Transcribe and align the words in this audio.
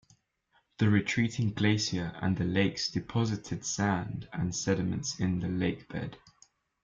The 0.79 0.89
retreating 0.89 1.53
glacier 1.53 2.11
and 2.23 2.35
the 2.35 2.43
lakes 2.43 2.89
deposited 2.89 3.63
sand 3.63 4.27
and 4.33 4.55
sediments 4.55 5.19
in 5.19 5.41
the 5.41 5.47
lakebed. 5.47 6.17